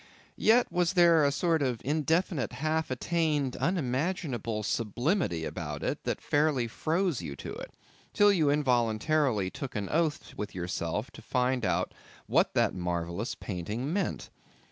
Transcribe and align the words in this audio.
Yet 0.39 0.71
was 0.71 0.93
there 0.93 1.23
a 1.23 1.31
sort 1.31 1.61
of 1.61 1.79
indefinite, 1.85 2.53
half 2.53 2.89
attained, 2.89 3.55
unimaginable 3.59 4.63
sublimity 4.63 5.45
about 5.45 5.83
it 5.83 6.05
that 6.05 6.19
fairly 6.19 6.67
froze 6.67 7.21
you 7.21 7.35
to 7.35 7.53
it, 7.53 7.71
till 8.11 8.33
you 8.33 8.49
involuntarily 8.49 9.51
took 9.51 9.75
an 9.75 9.89
oath 9.89 10.33
with 10.35 10.55
yourself 10.55 11.11
to 11.11 11.21
find 11.21 11.63
out 11.63 11.93
what 12.25 12.55
that 12.55 12.73
marvellous 12.73 13.35
painting 13.35 13.93
meant. 13.93 14.31